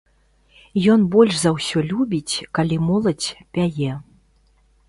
Ён 0.93 1.03
больш 1.15 1.33
за 1.41 1.51
ўсё 1.57 1.83
любіць, 1.91 2.35
калі 2.59 2.75
моладзь 2.89 3.29
пяе. 3.59 3.91